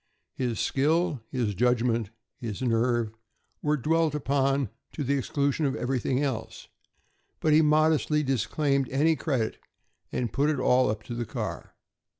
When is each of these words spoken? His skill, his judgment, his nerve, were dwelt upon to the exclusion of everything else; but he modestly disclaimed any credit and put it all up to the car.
His 0.33 0.59
skill, 0.59 1.21
his 1.29 1.53
judgment, 1.53 2.09
his 2.39 2.63
nerve, 2.63 3.11
were 3.61 3.77
dwelt 3.77 4.15
upon 4.15 4.71
to 4.93 5.03
the 5.03 5.13
exclusion 5.15 5.63
of 5.67 5.75
everything 5.75 6.23
else; 6.23 6.69
but 7.39 7.53
he 7.53 7.61
modestly 7.61 8.23
disclaimed 8.23 8.89
any 8.89 9.15
credit 9.15 9.59
and 10.11 10.33
put 10.33 10.49
it 10.49 10.59
all 10.59 10.89
up 10.89 11.03
to 11.03 11.13
the 11.13 11.27
car. 11.27 11.75